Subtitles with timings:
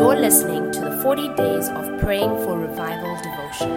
[0.00, 3.68] You're listening to the 40 Days of Praying for Revival devotion.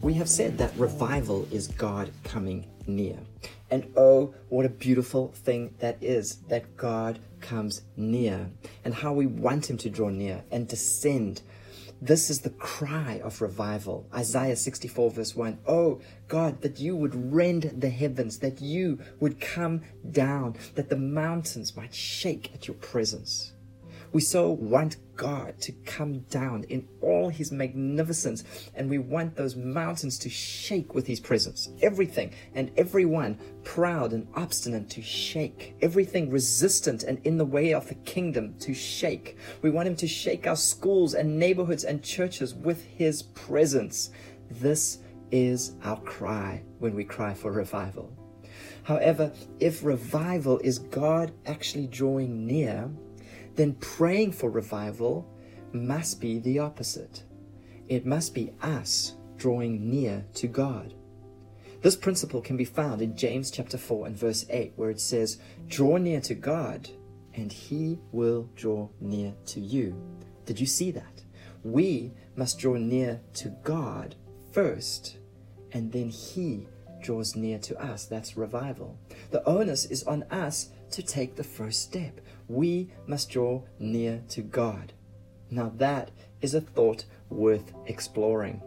[0.00, 3.18] We have said that revival is God coming near.
[3.72, 8.48] And oh, what a beautiful thing that is that God comes near
[8.84, 11.42] and how we want Him to draw near and descend.
[12.00, 14.06] This is the cry of revival.
[14.14, 15.58] Isaiah 64, verse 1.
[15.66, 20.96] Oh, God, that you would rend the heavens, that you would come down, that the
[20.96, 23.52] mountains might shake at your presence.
[24.12, 28.44] We so want God to come down in all his magnificence,
[28.74, 31.68] and we want those mountains to shake with his presence.
[31.82, 35.74] Everything and everyone proud and obstinate to shake.
[35.82, 39.36] Everything resistant and in the way of the kingdom to shake.
[39.60, 44.10] We want him to shake our schools and neighborhoods and churches with his presence.
[44.50, 44.98] This
[45.30, 48.10] is our cry when we cry for revival.
[48.84, 52.90] However, if revival is God actually drawing near,
[53.58, 55.28] then praying for revival
[55.72, 57.24] must be the opposite.
[57.88, 60.94] It must be us drawing near to God.
[61.82, 65.38] This principle can be found in James chapter 4 and verse 8, where it says,
[65.66, 66.88] Draw near to God,
[67.34, 70.00] and he will draw near to you.
[70.46, 71.24] Did you see that?
[71.64, 74.14] We must draw near to God
[74.52, 75.18] first,
[75.72, 76.68] and then he
[77.00, 78.06] draws near to us.
[78.06, 78.98] That's revival.
[79.30, 82.20] The onus is on us to take the first step.
[82.48, 84.92] We must draw near to God.
[85.50, 86.10] Now, that
[86.40, 88.62] is a thought worth exploring.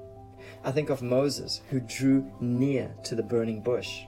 [0.63, 4.03] I think of Moses, who drew near to the burning bush.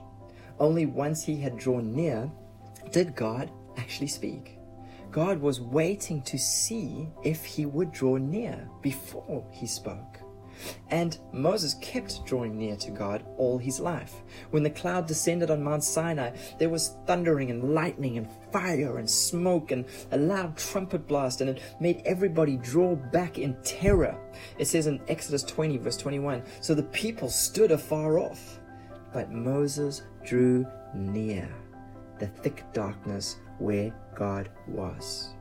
[0.59, 2.31] Only once he had drawn near
[2.91, 4.57] did God actually speak.
[5.11, 10.17] God was waiting to see if he would draw near before he spoke.
[10.89, 14.23] And Moses kept drawing near to God all his life.
[14.51, 19.09] When the cloud descended on Mount Sinai, there was thundering and lightning and fire and
[19.09, 24.17] smoke and a loud trumpet blast, and it made everybody draw back in terror.
[24.57, 28.59] It says in Exodus 20, verse 21 So the people stood afar off,
[29.11, 31.49] but Moses drew near
[32.19, 35.33] the thick darkness where God was.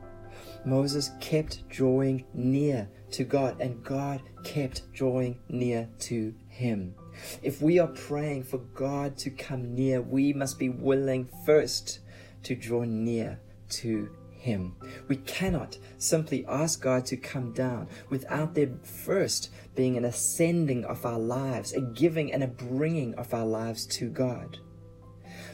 [0.65, 6.95] Moses kept drawing near to God, and God kept drawing near to him.
[7.41, 11.99] If we are praying for God to come near, we must be willing first
[12.43, 13.39] to draw near
[13.69, 14.75] to him.
[15.07, 21.05] We cannot simply ask God to come down without there first being an ascending of
[21.05, 24.57] our lives, a giving and a bringing of our lives to God.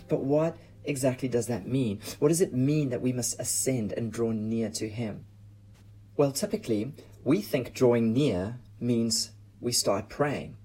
[0.08, 2.00] But what exactly does that mean?
[2.20, 5.26] What does it mean that we must ascend and draw near to Him?
[6.18, 9.32] Well, typically, we think drawing near means
[9.62, 10.58] we start praying.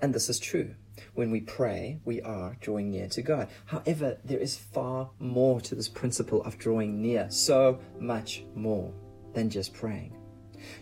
[0.00, 0.74] And this is true.
[1.14, 3.48] When we pray, we are drawing near to God.
[3.66, 8.92] However, there is far more to this principle of drawing near, so much more
[9.34, 10.16] than just praying.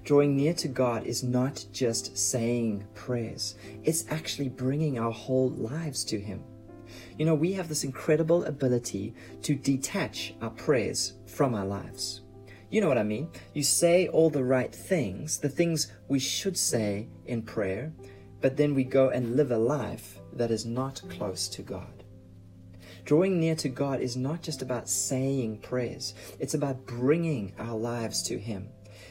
[0.05, 6.05] Drawing near to God is not just saying prayers, it's actually bringing our whole lives
[6.05, 6.43] to Him.
[7.19, 12.23] You know, we have this incredible ability to detach our prayers from our lives.
[12.71, 13.29] You know what I mean?
[13.55, 17.93] You say all the right things, the things we should say in prayer,
[18.41, 22.05] but then we go and live a life that is not close to God.
[23.05, 28.23] Drawing near to God is not just about saying prayers, it's about bringing our lives
[28.25, 28.69] to Him.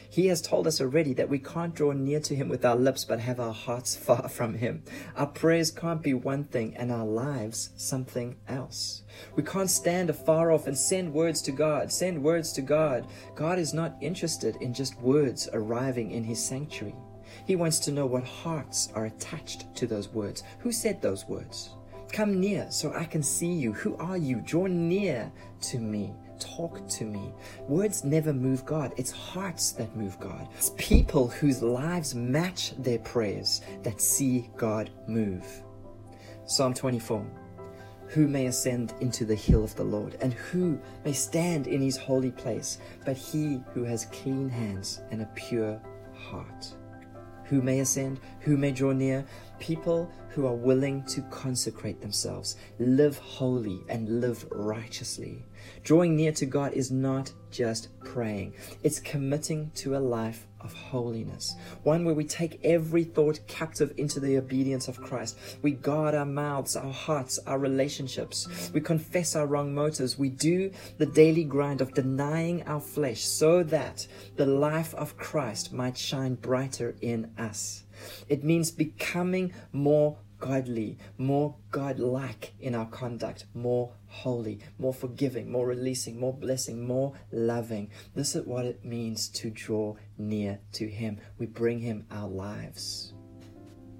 [0.08, 3.04] He has told us already that we can't draw near to Him with our lips
[3.04, 4.82] but have our hearts far from Him.
[5.16, 9.02] Our prayers can't be one thing and our lives something else.
[9.34, 13.06] We can't stand afar off and send words to God, send words to God.
[13.34, 16.94] God is not interested in just words arriving in His sanctuary.
[17.44, 20.42] He wants to know what hearts are attached to those words.
[20.60, 21.70] Who said those words?
[22.12, 23.72] Come near so I can see you.
[23.72, 24.40] Who are you?
[24.44, 25.30] Draw near
[25.62, 26.14] to me.
[26.38, 27.32] Talk to me.
[27.68, 28.92] Words never move God.
[28.96, 30.48] It's hearts that move God.
[30.56, 35.46] It's people whose lives match their prayers that see God move.
[36.46, 37.26] Psalm 24.
[38.08, 41.96] Who may ascend into the hill of the Lord, and who may stand in his
[41.96, 45.80] holy place, but he who has clean hands and a pure
[46.14, 46.72] heart?
[47.46, 48.20] Who may ascend?
[48.40, 49.24] Who may draw near?
[49.58, 55.42] People who are willing to consecrate themselves, live holy, and live righteously.
[55.82, 61.54] Drawing near to God is not just praying, it's committing to a life of holiness,
[61.84, 65.38] one where we take every thought captive into the obedience of Christ.
[65.62, 68.70] We guard our mouths, our hearts, our relationships.
[68.74, 70.18] We confess our wrong motives.
[70.18, 74.06] We do the daily grind of denying our flesh so that
[74.36, 77.84] the life of Christ might shine brighter in us.
[78.28, 85.66] It means becoming more godly, more godlike in our conduct, more holy, more forgiving, more
[85.66, 87.90] releasing, more blessing, more loving.
[88.14, 91.18] This is what it means to draw near to Him.
[91.38, 93.12] We bring Him our lives.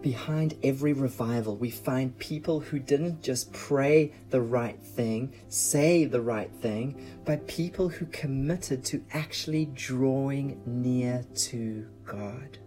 [0.02, 6.20] Behind every revival, we find people who didn't just pray the right thing, say the
[6.20, 12.58] right thing, but people who committed to actually drawing near to God.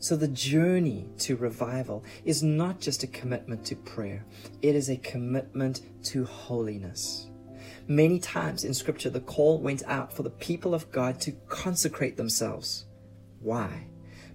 [0.00, 4.24] So the journey to revival is not just a commitment to prayer,
[4.62, 7.26] it is a commitment to holiness.
[7.88, 12.16] Many times in scripture, the call went out for the people of God to consecrate
[12.16, 12.84] themselves.
[13.40, 13.88] Why?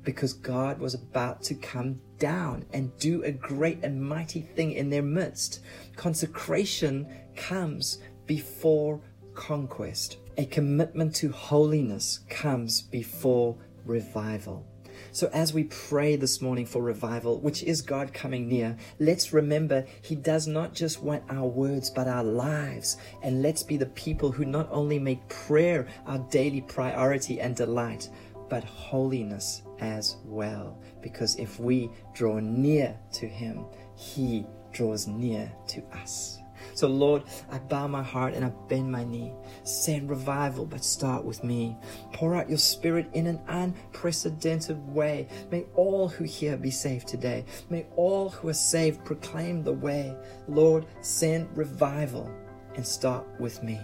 [0.04, 4.90] Because God was about to come down and do a great and mighty thing in
[4.90, 5.62] their midst.
[5.96, 9.02] Consecration comes before
[9.34, 10.18] conquest.
[10.38, 13.56] A commitment to holiness comes before
[13.86, 14.68] revival.
[15.12, 19.86] So, as we pray this morning for revival, which is God coming near, let's remember
[20.02, 22.98] He does not just want our words, but our lives.
[23.22, 28.10] And let's be the people who not only make prayer our daily priority and delight,
[28.50, 30.82] but holiness as well.
[31.02, 33.66] Because if we draw near to Him,
[33.96, 36.43] He draws near to us.
[36.74, 39.34] So, Lord, I bow my heart and I bend my knee.
[39.64, 41.78] Send revival, but start with me.
[42.14, 45.28] Pour out your spirit in an unprecedented way.
[45.52, 47.46] May all who hear be saved today.
[47.70, 50.16] May all who are saved proclaim the way.
[50.48, 52.32] Lord, send revival
[52.76, 53.80] and start with me.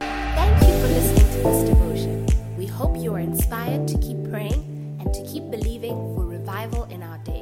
[0.00, 2.56] Thank you for listening to this devotion.
[2.56, 7.02] We hope you are inspired to keep praying and to keep believing for revival in
[7.02, 7.41] our days.